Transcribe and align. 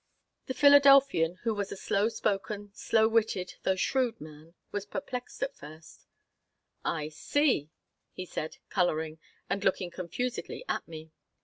The 0.47 0.55
Philadelphian, 0.55 1.35
who 1.43 1.53
was 1.53 1.71
a 1.71 1.77
slow 1.77 2.09
spoken, 2.09 2.71
slow 2.73 3.07
witted, 3.07 3.53
though 3.61 3.75
shrewd, 3.75 4.19
man, 4.19 4.55
was 4.71 4.87
perplexed 4.87 5.43
at 5.43 5.55
first 5.55 6.07
"I 6.83 7.09
see," 7.09 7.69
he 8.11 8.25
said, 8.25 8.57
coloring, 8.71 9.19
and 9.47 9.63
looking 9.63 9.91
confusedly 9.91 10.65
at 10.67 10.87
me. 10.87 11.11